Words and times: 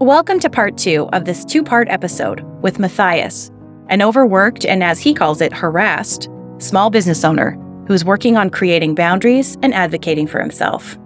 Welcome 0.00 0.40
to 0.40 0.50
part 0.50 0.76
two 0.76 1.08
of 1.12 1.24
this 1.24 1.44
two 1.44 1.62
part 1.62 1.88
episode 1.88 2.42
with 2.60 2.80
Mathias, 2.80 3.52
an 3.88 4.02
overworked 4.02 4.66
and, 4.66 4.82
as 4.82 4.98
he 4.98 5.14
calls 5.14 5.40
it, 5.40 5.52
harassed 5.52 6.28
small 6.58 6.90
business 6.90 7.24
owner 7.24 7.52
who's 7.86 8.04
working 8.04 8.36
on 8.36 8.50
creating 8.50 8.96
boundaries 8.96 9.56
and 9.62 9.72
advocating 9.72 10.26
for 10.26 10.40
himself. 10.40 10.98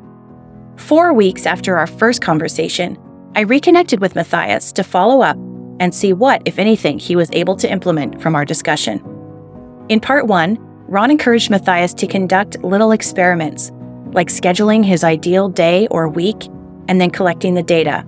Four 0.77 1.13
weeks 1.13 1.45
after 1.45 1.77
our 1.77 1.87
first 1.87 2.23
conversation, 2.23 2.97
I 3.37 3.41
reconnected 3.41 4.01
with 4.01 4.15
Mathias 4.15 4.73
to 4.73 4.83
follow 4.83 5.21
up 5.21 5.37
and 5.81 5.95
see 5.95 6.15
what, 6.15 6.41
if 6.47 6.59
anything, 6.59 6.99
he 6.99 7.15
was 7.15 7.29
able 7.33 7.57
to 7.57 7.71
implement 7.71 8.23
from 8.23 8.35
our 8.35 8.47
discussion. 8.47 9.05
In 9.91 10.01
part 10.01 10.27
one, 10.27 10.57
Ron 10.89 11.11
encouraged 11.11 11.51
Mathias 11.51 11.93
to 11.93 12.07
conduct 12.07 12.65
little 12.65 12.93
experiments, 12.93 13.71
like 14.13 14.29
scheduling 14.29 14.83
his 14.83 15.05
ideal 15.05 15.51
day 15.51 15.87
or 15.91 16.09
week 16.09 16.47
and 16.89 16.99
then 16.99 17.11
collecting 17.11 17.53
the 17.53 17.63
data. 17.63 18.03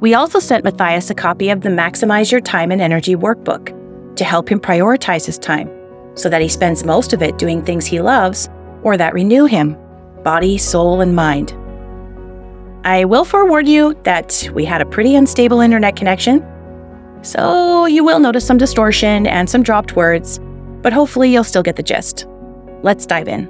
We 0.00 0.14
also 0.14 0.38
sent 0.38 0.64
Mathias 0.64 1.10
a 1.10 1.14
copy 1.14 1.50
of 1.50 1.60
the 1.60 1.68
Maximize 1.68 2.32
Your 2.32 2.40
Time 2.40 2.72
and 2.72 2.80
Energy 2.80 3.16
workbook 3.16 3.76
to 4.16 4.24
help 4.24 4.48
him 4.48 4.58
prioritize 4.58 5.26
his 5.26 5.38
time 5.38 5.70
so 6.14 6.30
that 6.30 6.40
he 6.40 6.48
spends 6.48 6.84
most 6.84 7.12
of 7.12 7.22
it 7.22 7.36
doing 7.36 7.62
things 7.62 7.84
he 7.84 8.00
loves 8.00 8.48
or 8.82 8.96
that 8.96 9.12
renew 9.12 9.44
him, 9.44 9.76
body, 10.22 10.56
soul, 10.56 11.02
and 11.02 11.14
mind. 11.14 11.54
I 12.82 13.04
will 13.04 13.26
forewarn 13.26 13.66
you 13.66 13.94
that 14.04 14.48
we 14.54 14.64
had 14.64 14.80
a 14.80 14.86
pretty 14.86 15.14
unstable 15.16 15.60
internet 15.60 15.96
connection, 15.96 16.42
so 17.20 17.84
you 17.84 18.02
will 18.02 18.20
notice 18.20 18.46
some 18.46 18.56
distortion 18.56 19.26
and 19.26 19.50
some 19.50 19.62
dropped 19.62 19.96
words, 19.96 20.40
but 20.80 20.94
hopefully 20.94 21.30
you'll 21.30 21.44
still 21.44 21.62
get 21.62 21.76
the 21.76 21.82
gist. 21.82 22.26
Let's 22.82 23.04
dive 23.04 23.28
in. 23.28 23.44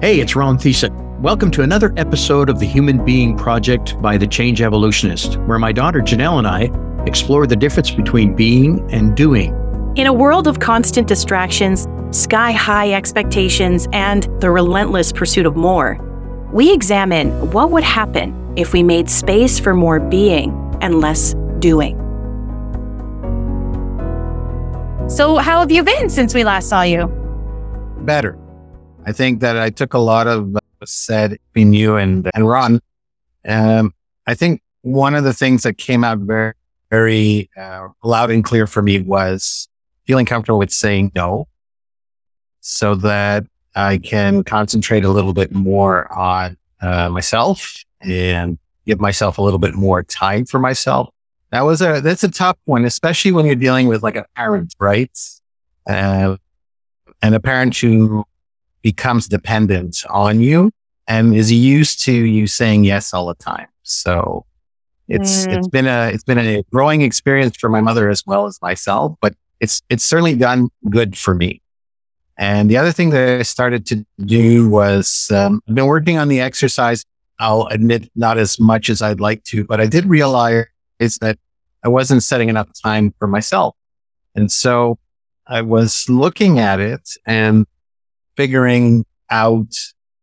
Hey, 0.00 0.18
it's 0.18 0.34
Ron 0.34 0.58
Thiessen. 0.58 1.11
Welcome 1.22 1.52
to 1.52 1.62
another 1.62 1.94
episode 1.96 2.50
of 2.50 2.58
the 2.58 2.66
Human 2.66 3.04
Being 3.04 3.36
Project 3.36 3.94
by 4.02 4.16
The 4.16 4.26
Change 4.26 4.60
Evolutionist, 4.60 5.36
where 5.42 5.56
my 5.56 5.70
daughter 5.70 6.00
Janelle 6.00 6.38
and 6.38 6.48
I 6.48 6.68
explore 7.06 7.46
the 7.46 7.54
difference 7.54 7.92
between 7.92 8.34
being 8.34 8.84
and 8.90 9.16
doing. 9.16 9.54
In 9.94 10.08
a 10.08 10.12
world 10.12 10.48
of 10.48 10.58
constant 10.58 11.06
distractions, 11.06 11.86
sky 12.10 12.50
high 12.50 12.92
expectations, 12.92 13.86
and 13.92 14.24
the 14.40 14.50
relentless 14.50 15.12
pursuit 15.12 15.46
of 15.46 15.54
more, 15.54 15.96
we 16.52 16.72
examine 16.72 17.52
what 17.52 17.70
would 17.70 17.84
happen 17.84 18.34
if 18.56 18.72
we 18.72 18.82
made 18.82 19.08
space 19.08 19.60
for 19.60 19.74
more 19.74 20.00
being 20.00 20.50
and 20.80 21.00
less 21.00 21.36
doing. 21.60 21.96
So, 25.08 25.36
how 25.36 25.60
have 25.60 25.70
you 25.70 25.84
been 25.84 26.10
since 26.10 26.34
we 26.34 26.42
last 26.42 26.68
saw 26.68 26.82
you? 26.82 27.06
Better. 28.00 28.36
I 29.06 29.12
think 29.12 29.38
that 29.38 29.56
I 29.56 29.70
took 29.70 29.94
a 29.94 29.98
lot 29.98 30.26
of 30.26 30.56
uh, 30.82 30.86
said 30.86 31.38
between 31.52 31.72
you 31.72 31.96
and, 31.96 32.30
and 32.34 32.48
Ron. 32.48 32.80
Um, 33.46 33.94
I 34.26 34.34
think 34.34 34.62
one 34.82 35.14
of 35.14 35.24
the 35.24 35.32
things 35.32 35.62
that 35.62 35.78
came 35.78 36.04
out 36.04 36.18
very, 36.18 36.54
very 36.90 37.50
uh, 37.56 37.88
loud 38.02 38.30
and 38.30 38.42
clear 38.44 38.66
for 38.66 38.82
me 38.82 39.00
was 39.00 39.68
feeling 40.06 40.26
comfortable 40.26 40.58
with 40.58 40.72
saying 40.72 41.12
no 41.14 41.46
so 42.60 42.94
that 42.96 43.44
I 43.74 43.98
can 43.98 44.44
concentrate 44.44 45.04
a 45.04 45.08
little 45.08 45.32
bit 45.32 45.52
more 45.52 46.12
on 46.12 46.56
uh, 46.80 47.08
myself 47.08 47.74
and 48.00 48.58
give 48.86 49.00
myself 49.00 49.38
a 49.38 49.42
little 49.42 49.58
bit 49.58 49.74
more 49.74 50.02
time 50.02 50.44
for 50.44 50.58
myself. 50.58 51.08
That 51.50 51.62
was 51.62 51.80
a, 51.80 52.00
that's 52.00 52.24
a 52.24 52.30
tough 52.30 52.56
one, 52.64 52.84
especially 52.84 53.32
when 53.32 53.46
you're 53.46 53.54
dealing 53.54 53.86
with 53.86 54.02
like 54.02 54.16
a 54.16 54.26
parent, 54.36 54.74
right? 54.80 55.10
Uh, 55.86 56.36
and 57.22 57.34
a 57.34 57.40
parent 57.40 57.76
who 57.76 58.24
becomes 58.82 59.28
dependent 59.28 60.04
on 60.10 60.40
you 60.40 60.70
and 61.06 61.34
is 61.34 61.50
used 61.50 62.04
to 62.04 62.12
you 62.12 62.46
saying 62.46 62.84
yes 62.84 63.12
all 63.14 63.26
the 63.26 63.34
time. 63.34 63.68
So 63.82 64.44
it's, 65.08 65.46
mm. 65.46 65.56
it's 65.56 65.68
been 65.68 65.86
a, 65.86 66.10
it's 66.12 66.24
been 66.24 66.38
a 66.38 66.62
growing 66.70 67.02
experience 67.02 67.56
for 67.56 67.68
my 67.68 67.80
mother 67.80 68.08
as 68.08 68.24
well 68.26 68.46
as 68.46 68.60
myself, 68.62 69.16
but 69.20 69.34
it's, 69.60 69.82
it's 69.88 70.04
certainly 70.04 70.36
done 70.36 70.68
good 70.90 71.16
for 71.16 71.34
me. 71.34 71.60
And 72.38 72.70
the 72.70 72.76
other 72.76 72.92
thing 72.92 73.10
that 73.10 73.40
I 73.40 73.42
started 73.42 73.86
to 73.86 74.06
do 74.24 74.68
was, 74.68 75.30
um, 75.32 75.62
I've 75.68 75.74
been 75.74 75.86
working 75.86 76.18
on 76.18 76.28
the 76.28 76.40
exercise. 76.40 77.04
I'll 77.38 77.66
admit 77.66 78.10
not 78.14 78.38
as 78.38 78.58
much 78.58 78.88
as 78.88 79.02
I'd 79.02 79.20
like 79.20 79.44
to, 79.44 79.64
but 79.64 79.80
I 79.80 79.86
did 79.86 80.06
realize 80.06 80.64
is 80.98 81.18
that 81.18 81.38
I 81.84 81.88
wasn't 81.88 82.22
setting 82.22 82.48
enough 82.48 82.68
time 82.80 83.12
for 83.18 83.26
myself. 83.26 83.76
And 84.34 84.50
so 84.50 84.98
I 85.46 85.60
was 85.62 86.08
looking 86.08 86.58
at 86.58 86.80
it 86.80 87.10
and 87.26 87.66
figuring 88.36 89.04
out 89.30 89.74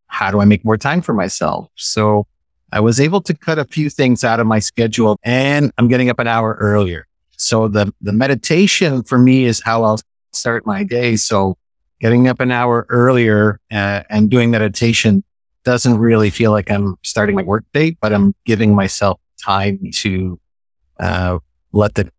how 0.07 0.31
do 0.31 0.41
I 0.41 0.45
make 0.45 0.65
more 0.65 0.77
time 0.77 1.01
for 1.01 1.13
myself? 1.13 1.69
So 1.75 2.27
I 2.71 2.79
was 2.79 2.99
able 2.99 3.21
to 3.21 3.33
cut 3.33 3.59
a 3.59 3.65
few 3.65 3.89
things 3.89 4.23
out 4.23 4.39
of 4.39 4.47
my 4.47 4.59
schedule 4.59 5.17
and 5.23 5.71
I'm 5.77 5.87
getting 5.87 6.09
up 6.09 6.19
an 6.19 6.27
hour 6.27 6.57
earlier. 6.59 7.07
So 7.37 7.67
the, 7.67 7.93
the 8.01 8.11
meditation 8.11 9.03
for 9.03 9.17
me 9.17 9.45
is 9.45 9.61
how 9.61 9.83
I'll 9.83 9.99
start 10.33 10.65
my 10.65 10.83
day. 10.83 11.15
So 11.15 11.57
getting 11.99 12.27
up 12.27 12.39
an 12.39 12.51
hour 12.51 12.85
earlier 12.89 13.59
uh, 13.71 14.03
and 14.09 14.29
doing 14.29 14.51
meditation 14.51 15.23
doesn't 15.63 15.97
really 15.97 16.29
feel 16.29 16.51
like 16.51 16.71
I'm 16.71 16.95
starting 17.03 17.35
my 17.35 17.43
work 17.43 17.65
day, 17.73 17.95
but 18.01 18.13
I'm 18.13 18.33
giving 18.45 18.75
myself 18.75 19.19
time 19.41 19.79
to 19.93 20.39
uh, 20.99 21.39
let 21.71 21.95
the 21.95 22.11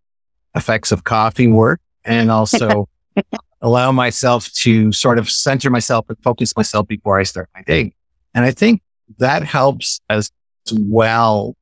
effects 0.55 0.93
of 0.93 1.05
coffee 1.05 1.47
work 1.47 1.81
and 2.05 2.31
also 2.31 2.89
allow 3.61 3.93
myself 3.93 4.51
to 4.53 4.93
sort 4.93 5.19
of 5.19 5.31
center 5.31 5.71
myself 5.71 6.07
and 6.09 6.19
focus 6.23 6.57
myself 6.57 6.89
before 6.89 7.19
I 7.19 7.25
start 7.25 7.49
my 7.55 7.63
day. 7.63 7.93
And 8.35 8.45
I 8.45 8.51
think 8.51 8.83
that 9.19 9.43
helps 9.43 10.01
as 10.09 10.31
well 10.73 11.57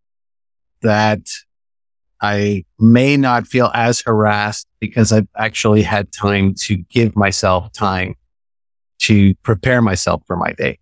that 0.83 1.21
I 2.21 2.65
may 2.79 3.17
not 3.17 3.47
feel 3.47 3.71
as 3.75 4.01
harassed 4.01 4.67
because 4.81 5.13
I've 5.13 5.29
actually 5.37 5.83
had 5.83 6.13
time 6.13 6.55
to 6.63 6.77
give 6.77 7.17
myself 7.17 7.73
time 7.73 8.15
to 9.01 9.35
prepare 9.37 9.81
myself 9.81 10.23
for 10.27 10.37
my 10.37 10.53
day. 10.53 10.79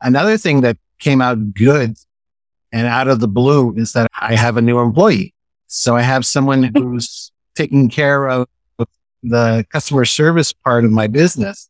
Another 0.00 0.38
thing 0.38 0.62
that 0.62 0.78
came 0.98 1.20
out 1.20 1.54
good 1.54 1.96
and 2.72 2.86
out 2.86 3.08
of 3.08 3.20
the 3.20 3.28
blue 3.28 3.74
is 3.76 3.92
that 3.92 4.08
I 4.18 4.34
have 4.34 4.56
a 4.56 4.62
new 4.62 4.78
employee. 4.78 5.34
So 5.66 5.94
I 5.94 6.02
have 6.02 6.24
someone 6.24 6.62
who's 6.74 7.30
taking 7.54 7.88
care 7.90 8.28
of 8.28 8.48
the 9.22 9.64
customer 9.70 10.04
service 10.04 10.52
part 10.52 10.84
of 10.84 10.90
my 10.90 11.06
business. 11.06 11.68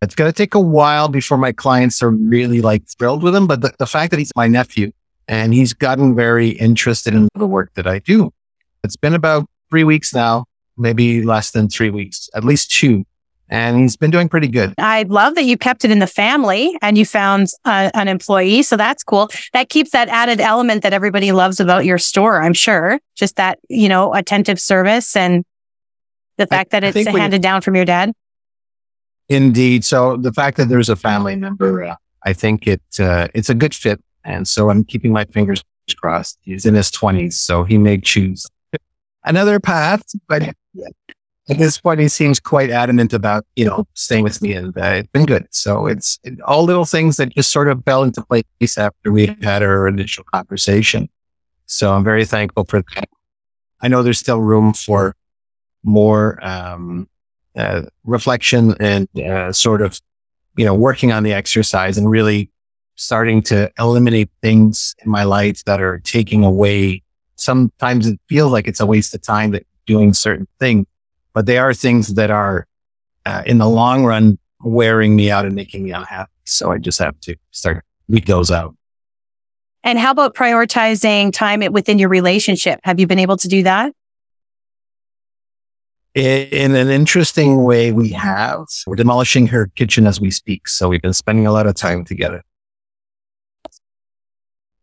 It's 0.00 0.14
going 0.14 0.30
to 0.30 0.36
take 0.36 0.54
a 0.54 0.60
while 0.60 1.08
before 1.08 1.38
my 1.38 1.52
clients 1.52 2.02
are 2.02 2.10
really 2.10 2.60
like 2.60 2.82
thrilled 2.98 3.22
with 3.22 3.34
him. 3.34 3.46
But 3.46 3.60
the, 3.60 3.72
the 3.78 3.86
fact 3.86 4.10
that 4.10 4.18
he's 4.18 4.32
my 4.34 4.48
nephew 4.48 4.90
and 5.28 5.54
he's 5.54 5.72
gotten 5.72 6.14
very 6.16 6.50
interested 6.50 7.14
in 7.14 7.28
the 7.34 7.46
work 7.46 7.72
that 7.74 7.86
I 7.86 8.00
do. 8.00 8.32
It's 8.82 8.96
been 8.96 9.14
about 9.14 9.48
three 9.70 9.84
weeks 9.84 10.12
now, 10.12 10.46
maybe 10.76 11.22
less 11.22 11.52
than 11.52 11.68
three 11.68 11.90
weeks, 11.90 12.28
at 12.34 12.42
least 12.42 12.70
two. 12.70 13.04
And 13.48 13.78
he's 13.78 13.96
been 13.96 14.10
doing 14.10 14.28
pretty 14.28 14.48
good. 14.48 14.74
I 14.78 15.02
love 15.02 15.34
that 15.34 15.44
you 15.44 15.58
kept 15.58 15.84
it 15.84 15.90
in 15.90 15.98
the 15.98 16.06
family 16.06 16.76
and 16.80 16.96
you 16.96 17.04
found 17.04 17.48
an 17.64 18.08
employee. 18.08 18.62
So 18.62 18.78
that's 18.78 19.04
cool. 19.04 19.28
That 19.52 19.68
keeps 19.68 19.90
that 19.90 20.08
added 20.08 20.40
element 20.40 20.82
that 20.82 20.94
everybody 20.94 21.32
loves 21.32 21.60
about 21.60 21.84
your 21.84 21.98
store, 21.98 22.42
I'm 22.42 22.54
sure. 22.54 22.98
Just 23.14 23.36
that, 23.36 23.58
you 23.68 23.90
know, 23.90 24.14
attentive 24.14 24.58
service 24.58 25.14
and 25.14 25.44
the 26.42 26.54
fact 26.54 26.74
I, 26.74 26.80
that 26.80 26.96
it's 26.96 27.08
handed 27.08 27.38
we, 27.38 27.42
down 27.42 27.60
from 27.60 27.74
your 27.74 27.84
dad. 27.84 28.12
Indeed. 29.28 29.84
So 29.84 30.16
the 30.16 30.32
fact 30.32 30.56
that 30.58 30.68
there's 30.68 30.88
a 30.88 30.96
family 30.96 31.36
member, 31.36 31.84
uh, 31.84 31.96
I 32.22 32.32
think 32.32 32.66
it 32.66 32.82
uh, 32.98 33.28
it's 33.34 33.50
a 33.50 33.54
good 33.54 33.74
fit 33.74 34.00
and 34.24 34.46
so 34.46 34.70
I'm 34.70 34.84
keeping 34.84 35.12
my 35.12 35.24
fingers 35.24 35.62
crossed. 35.96 36.38
He's 36.42 36.64
in 36.64 36.74
his 36.74 36.90
twenties, 36.90 37.38
so 37.38 37.64
he 37.64 37.78
may 37.78 37.98
choose 37.98 38.46
another 39.24 39.60
path, 39.60 40.02
but 40.28 40.42
at 41.48 41.58
this 41.58 41.78
point, 41.78 42.00
he 42.00 42.08
seems 42.08 42.38
quite 42.38 42.70
adamant 42.70 43.12
about, 43.12 43.44
you 43.56 43.64
know, 43.64 43.84
staying 43.94 44.22
with 44.24 44.40
me 44.40 44.52
and 44.52 44.76
uh, 44.78 45.00
it's 45.00 45.08
been 45.08 45.26
good. 45.26 45.46
So 45.50 45.86
it's 45.86 46.18
it, 46.22 46.40
all 46.42 46.64
little 46.64 46.84
things 46.84 47.16
that 47.16 47.34
just 47.34 47.50
sort 47.50 47.68
of 47.68 47.82
fell 47.84 48.04
into 48.04 48.22
place 48.22 48.78
after 48.78 49.10
we 49.10 49.36
had 49.42 49.62
our 49.62 49.88
initial 49.88 50.24
conversation. 50.24 51.08
So 51.66 51.92
I'm 51.92 52.04
very 52.04 52.24
thankful 52.24 52.64
for 52.64 52.82
that. 52.94 53.08
I 53.80 53.88
know 53.88 54.02
there's 54.02 54.20
still 54.20 54.40
room 54.40 54.72
for 54.72 55.16
more, 55.82 56.38
um, 56.42 57.08
uh, 57.56 57.82
reflection 58.04 58.74
and, 58.80 59.08
uh, 59.20 59.52
sort 59.52 59.82
of, 59.82 60.00
you 60.56 60.64
know, 60.64 60.74
working 60.74 61.12
on 61.12 61.22
the 61.22 61.32
exercise 61.32 61.98
and 61.98 62.10
really 62.10 62.50
starting 62.94 63.42
to 63.42 63.70
eliminate 63.78 64.30
things 64.42 64.94
in 65.04 65.10
my 65.10 65.24
life 65.24 65.64
that 65.64 65.80
are 65.80 65.98
taking 66.00 66.44
away. 66.44 67.02
Sometimes 67.36 68.06
it 68.06 68.20
feels 68.28 68.52
like 68.52 68.68
it's 68.68 68.80
a 68.80 68.86
waste 68.86 69.14
of 69.14 69.22
time 69.22 69.50
that 69.52 69.66
doing 69.86 70.12
certain 70.12 70.46
things, 70.60 70.86
but 71.32 71.46
they 71.46 71.58
are 71.58 71.74
things 71.74 72.14
that 72.14 72.30
are 72.30 72.66
uh, 73.26 73.42
in 73.46 73.58
the 73.58 73.68
long 73.68 74.04
run 74.04 74.38
wearing 74.62 75.16
me 75.16 75.30
out 75.30 75.44
and 75.44 75.54
making 75.54 75.82
me 75.82 75.90
unhappy. 75.90 76.30
So 76.44 76.70
I 76.70 76.78
just 76.78 76.98
have 76.98 77.18
to 77.22 77.36
start 77.50 77.84
weed 78.08 78.26
those 78.26 78.50
out. 78.50 78.74
And 79.84 79.98
how 79.98 80.12
about 80.12 80.34
prioritizing 80.34 81.32
time 81.32 81.60
within 81.72 81.98
your 81.98 82.08
relationship? 82.08 82.78
Have 82.84 83.00
you 83.00 83.06
been 83.06 83.18
able 83.18 83.36
to 83.38 83.48
do 83.48 83.64
that? 83.64 83.92
In 86.14 86.74
an 86.74 86.88
interesting 86.88 87.64
way, 87.64 87.90
we 87.90 88.10
have. 88.10 88.66
We're 88.86 88.96
demolishing 88.96 89.46
her 89.46 89.68
kitchen 89.68 90.06
as 90.06 90.20
we 90.20 90.30
speak. 90.30 90.68
So 90.68 90.88
we've 90.88 91.00
been 91.00 91.14
spending 91.14 91.46
a 91.46 91.52
lot 91.52 91.66
of 91.66 91.74
time 91.74 92.04
together 92.04 92.42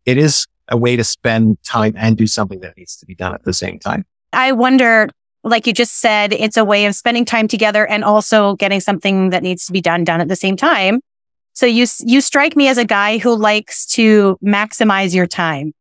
it 0.09 0.17
is 0.17 0.47
a 0.69 0.77
way 0.77 0.95
to 0.95 1.03
spend 1.03 1.61
time 1.63 1.93
and 1.95 2.17
do 2.17 2.25
something 2.25 2.59
that 2.61 2.75
needs 2.77 2.97
to 2.97 3.05
be 3.05 3.13
done 3.13 3.33
at 3.33 3.43
the 3.43 3.53
same 3.53 3.77
time. 3.77 4.05
I 4.33 4.51
wonder, 4.51 5.09
like 5.43 5.67
you 5.67 5.73
just 5.73 5.97
said, 5.97 6.33
it's 6.33 6.57
a 6.57 6.65
way 6.65 6.85
of 6.85 6.95
spending 6.95 7.25
time 7.25 7.47
together 7.47 7.85
and 7.87 8.03
also 8.03 8.55
getting 8.55 8.79
something 8.79 9.29
that 9.29 9.43
needs 9.43 9.65
to 9.67 9.71
be 9.71 9.81
done 9.81 10.03
done 10.03 10.19
at 10.19 10.27
the 10.27 10.35
same 10.35 10.57
time. 10.57 11.01
So 11.53 11.65
you 11.65 11.85
you 12.01 12.21
strike 12.21 12.55
me 12.55 12.67
as 12.67 12.77
a 12.77 12.85
guy 12.85 13.17
who 13.17 13.35
likes 13.35 13.85
to 13.87 14.37
maximize 14.43 15.13
your 15.13 15.27
time, 15.27 15.73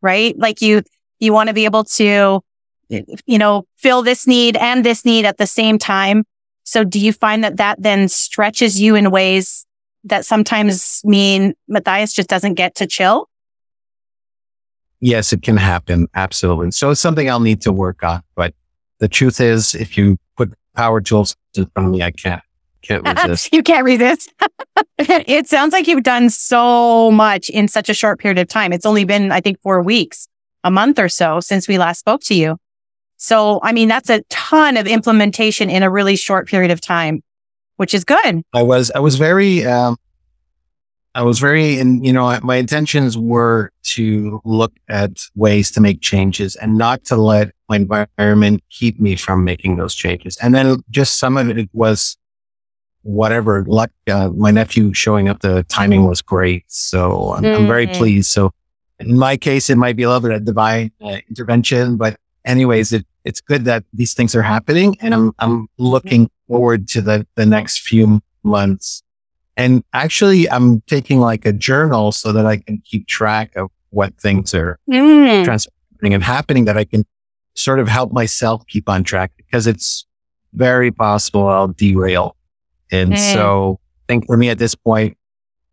right? 0.00 0.36
Like 0.38 0.60
you 0.62 0.82
you 1.20 1.32
want 1.32 1.48
to 1.48 1.54
be 1.54 1.64
able 1.64 1.84
to 1.84 2.40
you 2.88 3.38
know 3.38 3.66
fill 3.76 4.02
this 4.02 4.26
need 4.26 4.56
and 4.56 4.84
this 4.84 5.04
need 5.04 5.24
at 5.24 5.38
the 5.38 5.46
same 5.46 5.78
time. 5.78 6.24
So 6.64 6.84
do 6.84 6.98
you 6.98 7.12
find 7.12 7.42
that 7.44 7.56
that 7.56 7.82
then 7.82 8.08
stretches 8.08 8.80
you 8.80 8.94
in 8.94 9.10
ways 9.10 9.66
that 10.04 10.26
sometimes 10.26 11.02
mean 11.04 11.54
Mathias 11.68 12.12
just 12.12 12.28
doesn't 12.28 12.54
get 12.54 12.74
to 12.76 12.86
chill? 12.86 13.28
Yes, 15.00 15.32
it 15.32 15.42
can 15.42 15.56
happen. 15.56 16.08
Absolutely. 16.14 16.72
So 16.72 16.90
it's 16.90 17.00
something 17.00 17.30
I'll 17.30 17.40
need 17.40 17.60
to 17.62 17.72
work 17.72 18.02
on. 18.02 18.22
But 18.34 18.54
the 18.98 19.08
truth 19.08 19.40
is, 19.40 19.74
if 19.74 19.96
you 19.96 20.18
put 20.36 20.52
power 20.74 21.00
tools 21.00 21.36
in 21.56 21.66
front 21.66 21.88
of 21.88 21.92
me, 21.92 22.02
I 22.02 22.10
can't, 22.10 22.42
can't 22.82 23.02
resist. 23.22 23.52
you 23.52 23.62
can't 23.62 23.84
resist. 23.84 24.32
it 24.98 25.48
sounds 25.48 25.72
like 25.72 25.86
you've 25.86 26.02
done 26.02 26.30
so 26.30 27.10
much 27.12 27.48
in 27.48 27.68
such 27.68 27.88
a 27.88 27.94
short 27.94 28.18
period 28.18 28.38
of 28.38 28.48
time. 28.48 28.72
It's 28.72 28.86
only 28.86 29.04
been, 29.04 29.30
I 29.30 29.40
think, 29.40 29.60
four 29.62 29.82
weeks, 29.82 30.26
a 30.64 30.70
month 30.70 30.98
or 30.98 31.08
so 31.08 31.40
since 31.40 31.68
we 31.68 31.78
last 31.78 32.00
spoke 32.00 32.22
to 32.24 32.34
you. 32.34 32.58
So, 33.18 33.60
I 33.62 33.72
mean, 33.72 33.88
that's 33.88 34.08
a 34.08 34.22
ton 34.30 34.76
of 34.76 34.86
implementation 34.86 35.68
in 35.68 35.82
a 35.82 35.90
really 35.90 36.16
short 36.16 36.48
period 36.48 36.70
of 36.70 36.80
time, 36.80 37.22
which 37.76 37.92
is 37.92 38.04
good. 38.04 38.42
I 38.54 38.62
was, 38.62 38.90
I 38.94 39.00
was 39.00 39.16
very, 39.16 39.66
um, 39.66 39.96
I 41.14 41.22
was 41.22 41.40
very, 41.40 41.80
and 41.80 42.06
you 42.06 42.12
know, 42.12 42.38
my 42.44 42.56
intentions 42.56 43.18
were 43.18 43.72
to 43.82 44.40
look 44.44 44.72
at 44.88 45.10
ways 45.34 45.70
to 45.72 45.80
make 45.80 46.00
changes 46.00 46.54
and 46.54 46.78
not 46.78 47.04
to 47.06 47.16
let 47.16 47.50
my 47.68 47.76
environment 47.76 48.62
keep 48.70 49.00
me 49.00 49.16
from 49.16 49.44
making 49.44 49.76
those 49.76 49.96
changes. 49.96 50.36
And 50.40 50.54
then 50.54 50.84
just 50.90 51.18
some 51.18 51.36
of 51.36 51.48
it 51.50 51.68
was 51.72 52.16
whatever 53.02 53.64
luck. 53.66 53.90
Uh, 54.08 54.28
my 54.28 54.52
nephew 54.52 54.94
showing 54.94 55.28
up, 55.28 55.40
the 55.40 55.64
timing 55.64 56.04
was 56.04 56.22
great. 56.22 56.64
So 56.68 57.32
I'm, 57.32 57.42
mm-hmm. 57.42 57.62
I'm, 57.62 57.66
very 57.66 57.88
mm-hmm. 57.88 57.98
pleased. 57.98 58.30
So 58.30 58.52
in 59.00 59.18
my 59.18 59.36
case, 59.36 59.70
it 59.70 59.76
might 59.76 59.96
be 59.96 60.04
a 60.04 60.08
little 60.08 60.28
bit 60.28 60.36
of 60.36 60.44
divine 60.44 60.92
uh, 61.02 61.16
intervention, 61.28 61.96
but 61.96 62.20
anyways, 62.48 62.92
it, 62.92 63.06
it's 63.24 63.40
good 63.40 63.64
that 63.66 63.84
these 63.92 64.14
things 64.14 64.34
are 64.34 64.42
happening 64.42 64.96
and 65.00 65.14
I'm, 65.14 65.32
I'm 65.38 65.68
looking 65.78 66.30
forward 66.48 66.88
to 66.88 67.00
the, 67.00 67.26
the 67.36 67.46
next 67.46 67.80
few 67.80 68.20
months 68.42 69.02
and 69.58 69.82
actually, 69.92 70.48
I'm 70.48 70.82
taking 70.82 71.18
like 71.18 71.44
a 71.44 71.52
journal 71.52 72.12
so 72.12 72.30
that 72.30 72.46
I 72.46 72.58
can 72.58 72.80
keep 72.84 73.08
track 73.08 73.56
of 73.56 73.70
what 73.90 74.16
things 74.16 74.54
are 74.54 74.78
mm. 74.88 75.44
transferring 75.44 76.14
and 76.14 76.22
happening 76.22 76.66
that 76.66 76.78
I 76.78 76.84
can 76.84 77.04
sort 77.54 77.80
of 77.80 77.88
help 77.88 78.12
myself 78.12 78.64
keep 78.68 78.88
on 78.88 79.02
track 79.02 79.32
because 79.36 79.66
it's 79.66 80.06
very 80.52 80.92
possible 80.92 81.48
I'll 81.48 81.66
derail. 81.66 82.36
And 82.92 83.14
mm. 83.14 83.34
so 83.34 83.80
I 83.82 84.12
think 84.12 84.26
for 84.26 84.36
me 84.36 84.48
at 84.48 84.58
this 84.58 84.76
point, 84.76 85.17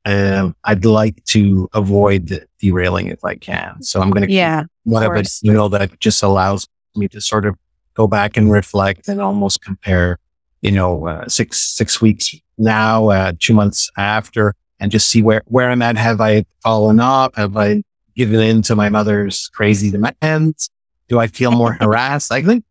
um, 0.06 0.56
I'd 0.64 0.86
like 0.86 1.24
to 1.26 1.68
avoid 1.74 2.48
derailing 2.60 3.08
if 3.08 3.24
I 3.26 3.36
can. 3.36 3.82
So 3.82 4.02
I'm 4.02 4.12
going 4.12 4.28
to 4.28 4.32
yeah, 4.32 4.64
whatever 4.84 5.22
you 5.42 5.52
know 5.52 5.68
that 5.70 6.00
just 6.00 6.22
allows 6.24 6.68
me 6.96 7.08
to 7.10 7.20
sort 7.20 7.46
of 7.46 7.56
go 7.96 8.08
back 8.08 8.38
and 8.38 8.52
reflect 8.52 9.08
and 9.08 9.20
almost 9.20 9.62
compare, 9.62 10.20
you 10.62 10.72
know, 10.72 11.08
uh, 11.08 11.28
six, 11.28 11.60
six 11.60 12.02
weeks 12.02 12.36
now, 12.58 13.10
uh, 13.10 13.34
two 13.40 13.54
months 13.54 13.90
after, 13.98 14.54
and 14.80 14.92
just 14.92 15.10
see 15.10 15.22
where, 15.22 15.42
where 15.46 15.70
I'm 15.72 15.82
at. 15.82 15.98
Have 15.98 16.22
I 16.22 16.46
fallen 16.62 17.00
off? 17.00 17.36
Have 17.36 17.58
I 17.58 17.82
given 18.16 18.40
in 18.40 18.62
to 18.64 18.76
my 18.76 18.90
mother's 18.90 19.50
crazy 19.54 19.90
demands? 19.90 20.70
Do 21.08 21.20
I 21.20 21.28
feel 21.28 21.52
more 21.52 21.74
harassed? 21.80 22.32
I 22.32 22.42
think 22.42 22.64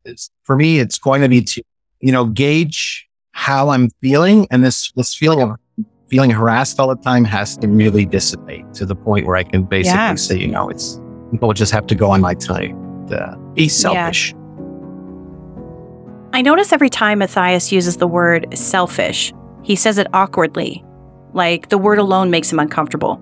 for 0.44 0.56
me, 0.56 0.78
it's 0.78 0.98
going 0.98 1.22
to 1.22 1.28
be 1.28 1.42
to, 1.42 1.62
you 2.00 2.12
know, 2.12 2.26
gauge 2.26 3.08
how 3.32 3.70
I'm 3.70 3.90
feeling. 4.00 4.46
And 4.50 4.62
this, 4.62 4.92
this 4.92 5.14
feeling 5.14 5.42
of 5.42 5.56
feeling 6.08 6.30
harassed 6.30 6.78
all 6.78 6.88
the 6.88 6.96
time 7.02 7.24
has 7.24 7.56
to 7.58 7.68
really 7.68 8.04
dissipate 8.04 8.72
to 8.74 8.86
the 8.86 8.94
point 8.94 9.26
where 9.26 9.36
I 9.36 9.42
can 9.42 9.64
basically 9.64 9.98
yeah. 9.98 10.14
say, 10.14 10.38
you 10.38 10.48
know, 10.48 10.68
it's, 10.68 11.00
people 11.30 11.52
just 11.52 11.72
have 11.72 11.86
to 11.88 11.94
go 11.94 12.10
on 12.10 12.20
my 12.20 12.34
time 12.34 13.06
to 13.08 13.38
be 13.54 13.68
selfish. 13.68 14.32
Yeah. 14.32 14.38
I 16.32 16.42
notice 16.42 16.72
every 16.72 16.90
time 16.90 17.20
Mathias 17.20 17.70
uses 17.70 17.96
the 17.96 18.08
word 18.08 18.58
selfish, 18.58 19.32
he 19.62 19.76
says 19.76 19.98
it 19.98 20.08
awkwardly, 20.12 20.84
like 21.32 21.68
the 21.68 21.78
word 21.78 21.98
alone 21.98 22.30
makes 22.30 22.52
him 22.52 22.58
uncomfortable. 22.58 23.20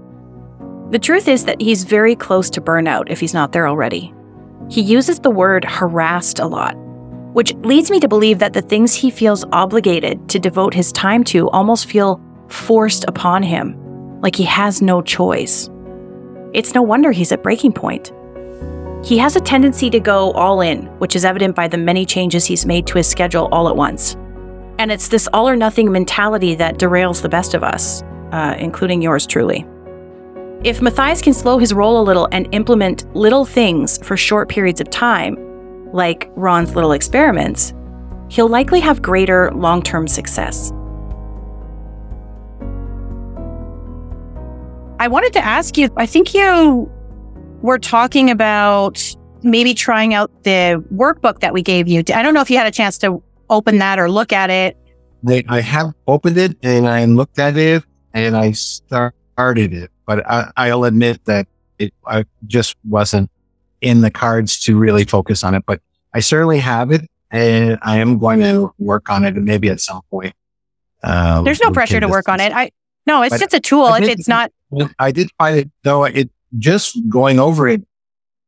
The 0.90 0.98
truth 0.98 1.28
is 1.28 1.44
that 1.44 1.60
he's 1.60 1.84
very 1.84 2.16
close 2.16 2.50
to 2.50 2.60
burnout 2.60 3.10
if 3.10 3.20
he's 3.20 3.34
not 3.34 3.52
there 3.52 3.68
already. 3.68 4.12
He 4.70 4.80
uses 4.80 5.20
the 5.20 5.30
word 5.30 5.64
harassed 5.64 6.38
a 6.38 6.46
lot, 6.46 6.74
which 7.34 7.54
leads 7.56 7.90
me 7.90 8.00
to 8.00 8.08
believe 8.08 8.38
that 8.38 8.54
the 8.54 8.62
things 8.62 8.94
he 8.94 9.10
feels 9.10 9.44
obligated 9.52 10.28
to 10.30 10.38
devote 10.38 10.74
his 10.74 10.92
time 10.92 11.22
to 11.24 11.48
almost 11.50 11.86
feel 11.86 12.20
forced 12.52 13.04
upon 13.08 13.42
him, 13.42 13.76
like 14.20 14.36
he 14.36 14.44
has 14.44 14.82
no 14.82 15.02
choice. 15.02 15.68
It's 16.52 16.74
no 16.74 16.82
wonder 16.82 17.12
he's 17.12 17.32
at 17.32 17.42
breaking 17.42 17.72
point. 17.72 18.12
He 19.04 19.18
has 19.18 19.34
a 19.34 19.40
tendency 19.40 19.90
to 19.90 19.98
go 19.98 20.30
all 20.32 20.60
in, 20.60 20.86
which 20.98 21.16
is 21.16 21.24
evident 21.24 21.56
by 21.56 21.66
the 21.66 21.78
many 21.78 22.06
changes 22.06 22.44
he's 22.44 22.66
made 22.66 22.86
to 22.86 22.98
his 22.98 23.08
schedule 23.08 23.48
all 23.50 23.68
at 23.68 23.74
once. 23.74 24.14
And 24.78 24.92
it's 24.92 25.08
this 25.08 25.28
all 25.32 25.48
or 25.48 25.56
nothing 25.56 25.90
mentality 25.90 26.54
that 26.56 26.78
derails 26.78 27.20
the 27.20 27.28
best 27.28 27.54
of 27.54 27.64
us, 27.64 28.02
uh, 28.32 28.54
including 28.58 29.02
yours 29.02 29.26
truly. 29.26 29.66
If 30.62 30.80
Mathias 30.80 31.20
can 31.20 31.34
slow 31.34 31.58
his 31.58 31.74
roll 31.74 32.00
a 32.00 32.04
little 32.04 32.28
and 32.30 32.48
implement 32.54 33.12
little 33.16 33.44
things 33.44 33.98
for 34.06 34.16
short 34.16 34.48
periods 34.48 34.80
of 34.80 34.88
time, 34.90 35.36
like 35.92 36.30
Ron's 36.36 36.74
little 36.76 36.92
experiments, 36.92 37.74
he'll 38.28 38.48
likely 38.48 38.78
have 38.80 39.02
greater 39.02 39.50
long 39.52 39.82
term 39.82 40.06
success. 40.06 40.72
I 45.02 45.08
wanted 45.08 45.32
to 45.32 45.44
ask 45.44 45.76
you, 45.76 45.88
I 45.96 46.06
think 46.06 46.32
you 46.32 46.88
were 47.60 47.80
talking 47.80 48.30
about 48.30 49.04
maybe 49.42 49.74
trying 49.74 50.14
out 50.14 50.30
the 50.44 50.80
workbook 50.94 51.40
that 51.40 51.52
we 51.52 51.60
gave 51.60 51.88
you. 51.88 52.04
I 52.14 52.22
don't 52.22 52.34
know 52.34 52.40
if 52.40 52.52
you 52.52 52.56
had 52.56 52.68
a 52.68 52.70
chance 52.70 52.98
to 52.98 53.20
open 53.50 53.78
that 53.78 53.98
or 53.98 54.08
look 54.08 54.32
at 54.32 54.48
it? 54.48 54.76
I 55.48 55.60
have 55.60 55.92
opened 56.06 56.38
it 56.38 56.56
and 56.62 56.86
I 56.86 57.04
looked 57.06 57.40
at 57.40 57.56
it 57.56 57.82
and 58.14 58.36
I 58.36 58.52
started 58.52 59.72
it, 59.72 59.90
but 60.06 60.24
I, 60.24 60.72
will 60.72 60.84
admit 60.84 61.24
that 61.24 61.48
it 61.80 61.92
I 62.06 62.24
just 62.46 62.76
wasn't 62.88 63.28
in 63.80 64.02
the 64.02 64.10
cards 64.10 64.60
to 64.60 64.78
really 64.78 65.02
focus 65.02 65.42
on 65.42 65.56
it. 65.56 65.64
But 65.66 65.80
I 66.14 66.20
certainly 66.20 66.60
have 66.60 66.92
it, 66.92 67.10
and 67.32 67.76
I 67.82 67.98
am 67.98 68.20
going 68.20 68.38
to 68.42 68.72
work 68.78 69.10
on 69.10 69.24
it, 69.24 69.34
and 69.34 69.44
maybe 69.44 69.68
at 69.68 69.80
some 69.80 70.02
point. 70.10 70.32
Um, 71.02 71.42
There's 71.42 71.60
no 71.60 71.72
pressure 71.72 71.98
to 71.98 72.06
work 72.06 72.28
on 72.28 72.38
it. 72.38 72.52
I 72.52 72.70
no, 73.04 73.22
it's 73.22 73.40
just 73.40 73.52
a 73.52 73.60
tool. 73.60 73.92
if 73.94 74.04
it's 74.04 74.28
not, 74.28 74.52
I 74.98 75.12
did 75.12 75.30
find 75.38 75.58
it 75.58 75.70
though. 75.82 76.04
It 76.04 76.30
just 76.58 76.96
going 77.08 77.38
over 77.38 77.68
it 77.68 77.82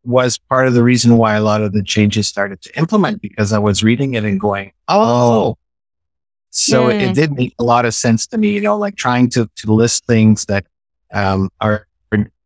was 0.04 0.36
part 0.36 0.66
of 0.66 0.74
the 0.74 0.82
reason 0.82 1.16
why 1.16 1.34
a 1.34 1.40
lot 1.40 1.62
of 1.62 1.72
the 1.72 1.82
changes 1.82 2.28
started 2.28 2.60
to 2.62 2.78
implement 2.78 3.22
because 3.22 3.52
I 3.52 3.58
was 3.58 3.82
reading 3.82 4.14
it 4.14 4.24
and 4.24 4.38
going, 4.38 4.72
oh. 4.88 5.56
So 6.50 6.88
it 6.88 7.14
did 7.14 7.32
make 7.32 7.52
a 7.58 7.64
lot 7.64 7.84
of 7.84 7.94
sense 7.94 8.28
to 8.28 8.38
me, 8.38 8.52
you 8.52 8.60
know, 8.60 8.78
like 8.78 8.94
trying 8.94 9.28
to, 9.30 9.50
to 9.56 9.72
list 9.72 10.06
things 10.06 10.44
that 10.44 10.66
um, 11.12 11.50
are 11.60 11.88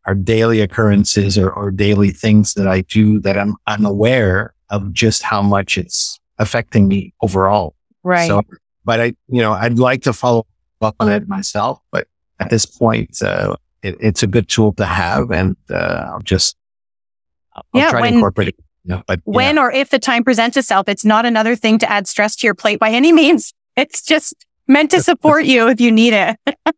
are 0.08 0.14
daily 0.14 0.62
occurrences 0.62 1.36
or, 1.36 1.50
or 1.50 1.70
daily 1.70 2.08
things 2.08 2.54
that 2.54 2.66
I 2.66 2.80
do 2.80 3.20
that 3.20 3.36
I'm 3.36 3.56
unaware 3.66 4.54
of 4.70 4.94
just 4.94 5.22
how 5.22 5.42
much 5.42 5.76
it's 5.76 6.18
affecting 6.38 6.88
me 6.88 7.12
overall. 7.20 7.74
Right. 8.02 8.26
So, 8.26 8.40
but 8.86 9.00
I, 9.00 9.04
you 9.28 9.42
know, 9.42 9.52
I'd 9.52 9.78
like 9.78 10.04
to 10.04 10.14
follow 10.14 10.46
up 10.80 10.96
on 10.98 11.10
it 11.10 11.28
myself, 11.28 11.80
but 11.90 12.08
at 12.40 12.48
this 12.48 12.64
point, 12.64 13.20
uh, 13.20 13.56
it, 13.82 13.96
it's 14.00 14.22
a 14.22 14.26
good 14.26 14.48
tool 14.48 14.72
to 14.74 14.84
have 14.84 15.30
and 15.30 15.56
uh, 15.70 16.10
I'll 16.12 16.20
just 16.20 16.56
I'll 17.54 17.64
yeah, 17.74 17.90
try 17.90 18.00
when, 18.00 18.12
to 18.12 18.16
incorporate 18.16 18.48
it. 18.48 18.56
Yeah, 18.84 19.02
but, 19.06 19.20
when 19.24 19.56
yeah. 19.56 19.62
or 19.62 19.72
if 19.72 19.90
the 19.90 19.98
time 19.98 20.24
presents 20.24 20.56
itself, 20.56 20.88
it's 20.88 21.04
not 21.04 21.26
another 21.26 21.56
thing 21.56 21.78
to 21.78 21.90
add 21.90 22.08
stress 22.08 22.36
to 22.36 22.46
your 22.46 22.54
plate 22.54 22.78
by 22.78 22.90
any 22.90 23.12
means. 23.12 23.52
It's 23.76 24.02
just 24.02 24.34
meant 24.66 24.90
to 24.90 25.00
support 25.00 25.44
you 25.44 25.68
if 25.68 25.80
you 25.80 25.92
need 25.92 26.12
it. 26.12 26.36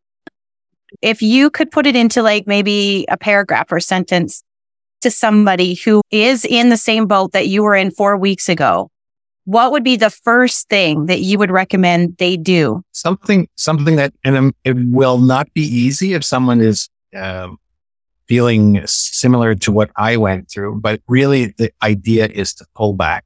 if 1.00 1.22
you 1.22 1.48
could 1.48 1.70
put 1.70 1.86
it 1.86 1.96
into 1.96 2.22
like 2.22 2.46
maybe 2.46 3.06
a 3.08 3.16
paragraph 3.16 3.72
or 3.72 3.80
sentence 3.80 4.42
to 5.00 5.10
somebody 5.10 5.74
who 5.74 6.02
is 6.10 6.44
in 6.44 6.68
the 6.68 6.76
same 6.76 7.06
boat 7.06 7.32
that 7.32 7.48
you 7.48 7.62
were 7.62 7.74
in 7.74 7.90
four 7.90 8.18
weeks 8.18 8.50
ago, 8.50 8.90
what 9.50 9.72
would 9.72 9.82
be 9.82 9.96
the 9.96 10.10
first 10.10 10.68
thing 10.68 11.06
that 11.06 11.22
you 11.22 11.36
would 11.36 11.50
recommend 11.50 12.16
they 12.18 12.36
do? 12.36 12.84
Something, 12.92 13.48
something 13.56 13.96
that, 13.96 14.12
and 14.22 14.54
it 14.64 14.76
will 14.76 15.18
not 15.18 15.52
be 15.54 15.62
easy 15.62 16.12
if 16.12 16.24
someone 16.24 16.60
is 16.60 16.88
um, 17.16 17.58
feeling 18.28 18.80
similar 18.86 19.56
to 19.56 19.72
what 19.72 19.90
I 19.96 20.16
went 20.18 20.48
through, 20.48 20.80
but 20.80 21.00
really 21.08 21.46
the 21.46 21.72
idea 21.82 22.28
is 22.28 22.54
to 22.54 22.66
pull 22.76 22.92
back 22.92 23.24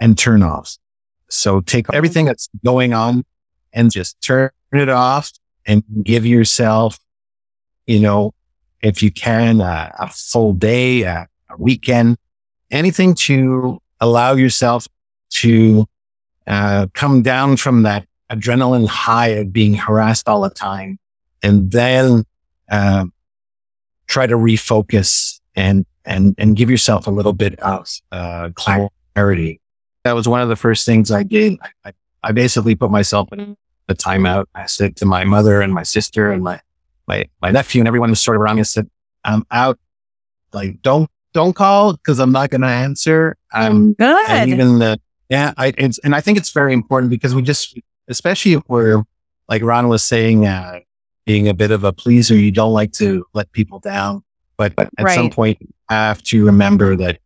and 0.00 0.16
turn 0.16 0.42
off. 0.42 0.78
So 1.28 1.60
take 1.60 1.92
everything 1.92 2.24
that's 2.24 2.48
going 2.64 2.94
on 2.94 3.22
and 3.74 3.90
just 3.90 4.18
turn 4.22 4.50
it 4.72 4.88
off 4.88 5.30
and 5.66 5.82
give 6.04 6.24
yourself, 6.24 6.98
you 7.86 8.00
know, 8.00 8.32
if 8.80 9.02
you 9.02 9.10
can, 9.10 9.60
uh, 9.60 9.92
a 9.98 10.08
full 10.08 10.54
day, 10.54 11.04
uh, 11.04 11.26
a 11.50 11.56
weekend, 11.58 12.16
anything 12.70 13.14
to 13.14 13.78
allow 14.00 14.32
yourself 14.32 14.88
to 15.30 15.86
uh, 16.46 16.86
come 16.94 17.22
down 17.22 17.56
from 17.56 17.82
that 17.82 18.06
adrenaline 18.30 18.86
high 18.86 19.28
of 19.28 19.52
being 19.52 19.74
harassed 19.74 20.28
all 20.28 20.40
the 20.42 20.50
time 20.50 20.98
and 21.42 21.70
then 21.70 22.24
uh, 22.70 23.04
try 24.06 24.26
to 24.26 24.34
refocus 24.34 25.40
and 25.54 25.86
and 26.04 26.34
and 26.38 26.56
give 26.56 26.70
yourself 26.70 27.06
a 27.06 27.10
little 27.10 27.32
bit 27.32 27.58
of 27.60 27.88
uh, 28.12 28.50
clarity. 28.54 29.60
That 30.04 30.14
was 30.14 30.28
one 30.28 30.40
of 30.40 30.48
the 30.48 30.56
first 30.56 30.86
things 30.86 31.10
I 31.10 31.22
did. 31.22 31.58
I, 31.84 31.92
I 32.22 32.32
basically 32.32 32.74
put 32.74 32.90
myself 32.90 33.32
in 33.32 33.56
a 33.88 33.94
timeout. 33.94 34.46
I 34.54 34.66
said 34.66 34.96
to 34.96 35.06
my 35.06 35.24
mother 35.24 35.60
and 35.60 35.72
my 35.72 35.82
sister 35.82 36.30
and 36.32 36.42
my 36.42 36.60
my 37.06 37.26
my 37.42 37.50
nephew 37.50 37.80
and 37.80 37.88
everyone 37.88 38.10
was 38.10 38.20
sort 38.20 38.36
of 38.36 38.42
around 38.42 38.56
me. 38.56 38.60
I 38.60 38.64
said, 38.64 38.88
"I'm 39.24 39.44
out. 39.50 39.78
Like, 40.52 40.82
don't 40.82 41.10
don't 41.34 41.54
call 41.54 41.94
because 41.94 42.18
I'm 42.18 42.32
not 42.32 42.50
going 42.50 42.62
to 42.62 42.68
answer." 42.68 43.36
I'm 43.52 43.94
good. 43.94 44.28
And 44.28 44.50
even 44.50 44.78
the 44.78 45.00
yeah, 45.28 45.52
I 45.56 45.74
it's 45.76 45.98
and 45.98 46.14
I 46.14 46.20
think 46.20 46.38
it's 46.38 46.50
very 46.50 46.72
important 46.72 47.10
because 47.10 47.34
we 47.34 47.42
just, 47.42 47.78
especially 48.08 48.54
if 48.54 48.62
we're 48.68 49.02
like 49.48 49.62
Ron 49.62 49.88
was 49.88 50.02
saying, 50.02 50.46
uh, 50.46 50.80
being 51.26 51.48
a 51.48 51.54
bit 51.54 51.70
of 51.70 51.84
a 51.84 51.92
pleaser, 51.92 52.34
you 52.34 52.50
don't 52.50 52.72
like 52.72 52.92
to 52.92 53.24
let 53.34 53.52
people 53.52 53.78
down. 53.78 54.22
But 54.56 54.72
at 54.78 54.90
right. 55.00 55.14
some 55.14 55.30
point, 55.30 55.58
you 55.60 55.68
have 55.88 56.22
to 56.24 56.44
remember 56.44 56.96
that, 56.96 57.20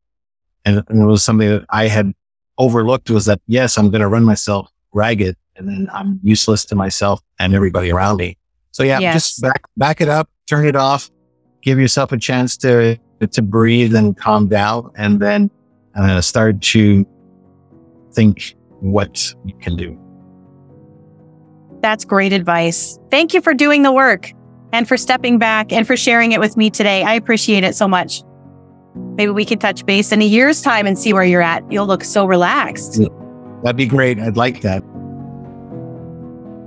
and, 0.64 0.82
and 0.88 1.02
it 1.02 1.06
was 1.06 1.22
something 1.22 1.48
that 1.48 1.64
I 1.70 1.86
had 1.86 2.12
overlooked 2.58 3.10
was 3.10 3.26
that 3.26 3.40
yes, 3.46 3.78
I'm 3.78 3.90
going 3.90 4.02
to 4.02 4.08
run 4.08 4.24
myself 4.24 4.68
ragged, 4.92 5.36
and 5.56 5.68
then 5.68 5.88
I'm 5.92 6.20
useless 6.22 6.64
to 6.66 6.74
myself 6.74 7.20
and 7.38 7.54
everybody 7.54 7.92
around 7.92 8.16
me. 8.16 8.36
So 8.72 8.82
yeah, 8.82 8.98
yes. 8.98 9.14
just 9.14 9.42
back 9.42 9.62
back 9.76 10.00
it 10.00 10.08
up, 10.08 10.28
turn 10.48 10.66
it 10.66 10.76
off, 10.76 11.10
give 11.62 11.78
yourself 11.78 12.10
a 12.10 12.18
chance 12.18 12.56
to 12.58 12.98
to 13.30 13.42
breathe 13.42 13.94
and 13.94 14.16
calm 14.16 14.48
down, 14.48 14.90
and 14.96 15.20
then 15.20 15.50
uh, 15.94 16.20
start 16.20 16.60
to 16.60 17.06
think 18.14 18.56
what 18.80 19.34
you 19.44 19.54
can 19.60 19.76
do. 19.76 19.98
That's 21.80 22.04
great 22.04 22.32
advice. 22.32 22.98
Thank 23.10 23.34
you 23.34 23.40
for 23.40 23.54
doing 23.54 23.82
the 23.82 23.92
work 23.92 24.32
and 24.72 24.86
for 24.86 24.96
stepping 24.96 25.38
back 25.38 25.72
and 25.72 25.86
for 25.86 25.96
sharing 25.96 26.32
it 26.32 26.40
with 26.40 26.56
me 26.56 26.70
today. 26.70 27.02
I 27.02 27.14
appreciate 27.14 27.64
it 27.64 27.74
so 27.74 27.88
much. 27.88 28.22
Maybe 29.16 29.32
we 29.32 29.44
can 29.44 29.58
touch 29.58 29.84
base 29.86 30.12
in 30.12 30.22
a 30.22 30.24
year's 30.24 30.62
time 30.62 30.86
and 30.86 30.98
see 30.98 31.12
where 31.12 31.24
you're 31.24 31.42
at. 31.42 31.70
You'll 31.72 31.86
look 31.86 32.04
so 32.04 32.24
relaxed. 32.24 33.00
That'd 33.62 33.76
be 33.76 33.86
great. 33.86 34.18
I'd 34.18 34.36
like 34.36 34.60
that. 34.62 34.80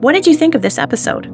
What 0.01 0.13
did 0.13 0.27
you 0.27 0.35
think 0.35 0.55
of 0.55 0.61
this 0.61 0.77
episode? 0.77 1.31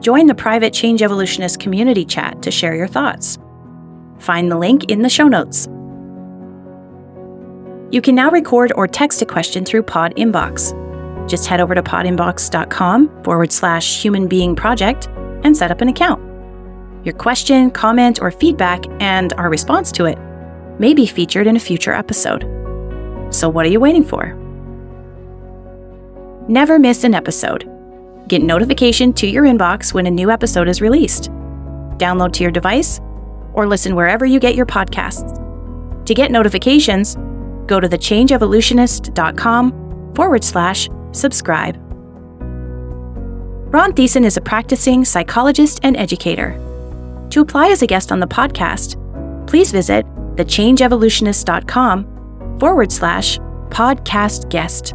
Join 0.00 0.26
the 0.26 0.34
private 0.34 0.72
Change 0.72 1.02
Evolutionist 1.02 1.60
community 1.60 2.04
chat 2.04 2.40
to 2.42 2.50
share 2.50 2.74
your 2.74 2.88
thoughts. 2.88 3.38
Find 4.18 4.50
the 4.50 4.58
link 4.58 4.84
in 4.90 5.02
the 5.02 5.08
show 5.08 5.28
notes. 5.28 5.68
You 7.90 8.02
can 8.02 8.14
now 8.14 8.30
record 8.30 8.72
or 8.76 8.86
text 8.86 9.22
a 9.22 9.26
question 9.26 9.64
through 9.64 9.84
Pod 9.84 10.14
Inbox. 10.16 10.74
Just 11.26 11.46
head 11.46 11.60
over 11.60 11.74
to 11.74 11.82
podinbox.com 11.82 13.24
forward 13.24 13.50
slash 13.50 14.02
human 14.02 14.28
being 14.28 14.54
project 14.54 15.08
and 15.42 15.56
set 15.56 15.70
up 15.70 15.80
an 15.80 15.88
account. 15.88 16.22
Your 17.04 17.14
question, 17.14 17.70
comment, 17.70 18.20
or 18.20 18.30
feedback, 18.30 18.84
and 19.00 19.32
our 19.34 19.48
response 19.48 19.90
to 19.92 20.04
it 20.04 20.18
may 20.78 20.92
be 20.92 21.06
featured 21.06 21.46
in 21.46 21.56
a 21.56 21.60
future 21.60 21.92
episode. 21.92 22.42
So, 23.30 23.48
what 23.48 23.64
are 23.64 23.70
you 23.70 23.80
waiting 23.80 24.04
for? 24.04 24.34
Never 26.48 26.78
miss 26.78 27.04
an 27.04 27.14
episode. 27.14 27.70
Get 28.28 28.42
notification 28.42 29.14
to 29.14 29.26
your 29.26 29.44
inbox 29.44 29.94
when 29.94 30.06
a 30.06 30.10
new 30.10 30.30
episode 30.30 30.68
is 30.68 30.82
released. 30.82 31.30
Download 31.96 32.32
to 32.34 32.42
your 32.42 32.52
device 32.52 33.00
or 33.54 33.66
listen 33.66 33.94
wherever 33.94 34.26
you 34.26 34.40
get 34.40 34.54
your 34.54 34.66
podcasts. 34.66 35.34
To 36.04 36.14
get 36.14 36.30
notifications, 36.30 37.16
go 37.68 37.78
to 37.78 37.88
thechangeevolutionist.com 37.88 40.12
forward 40.14 40.42
slash 40.42 40.88
subscribe. 41.12 41.76
Ron 43.72 43.92
Thiessen 43.92 44.24
is 44.24 44.36
a 44.36 44.40
practicing 44.40 45.04
psychologist 45.04 45.78
and 45.82 45.96
educator. 45.96 46.58
To 47.30 47.40
apply 47.40 47.68
as 47.68 47.82
a 47.82 47.86
guest 47.86 48.10
on 48.10 48.18
the 48.18 48.26
podcast, 48.26 48.96
please 49.46 49.70
visit 49.70 50.04
thechangeevolutionist.com 50.36 52.58
forward 52.58 52.90
slash 52.90 53.38
podcast 53.68 54.48
guest. 54.48 54.94